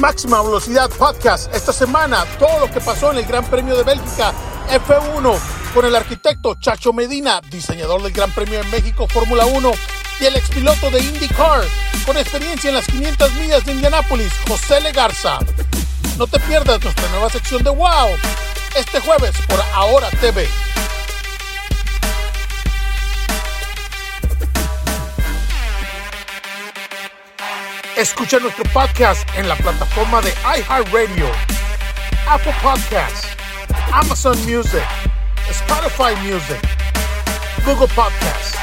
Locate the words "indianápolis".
13.72-14.32